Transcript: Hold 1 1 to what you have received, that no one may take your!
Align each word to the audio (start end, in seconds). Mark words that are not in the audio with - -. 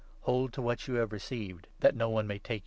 Hold 0.21 0.39
1 0.45 0.45
1 0.45 0.51
to 0.53 0.61
what 0.63 0.87
you 0.87 0.95
have 0.95 1.11
received, 1.11 1.67
that 1.81 1.95
no 1.95 2.09
one 2.09 2.25
may 2.25 2.39
take 2.39 2.49
your! 2.53 2.59